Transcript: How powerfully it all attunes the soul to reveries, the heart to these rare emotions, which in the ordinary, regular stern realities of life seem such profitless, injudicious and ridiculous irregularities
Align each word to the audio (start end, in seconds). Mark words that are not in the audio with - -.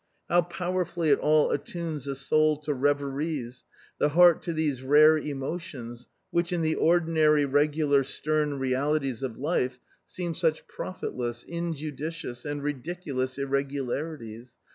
How 0.29 0.41
powerfully 0.41 1.09
it 1.11 1.19
all 1.19 1.51
attunes 1.51 2.05
the 2.05 2.15
soul 2.15 2.57
to 2.61 2.73
reveries, 2.73 3.65
the 3.99 4.09
heart 4.09 4.41
to 4.41 4.51
these 4.51 4.81
rare 4.81 5.15
emotions, 5.15 6.07
which 6.31 6.51
in 6.51 6.63
the 6.63 6.73
ordinary, 6.73 7.45
regular 7.45 8.03
stern 8.03 8.55
realities 8.57 9.21
of 9.21 9.37
life 9.37 9.77
seem 10.07 10.33
such 10.33 10.65
profitless, 10.67 11.43
injudicious 11.43 12.45
and 12.45 12.63
ridiculous 12.63 13.37
irregularities 13.37 14.55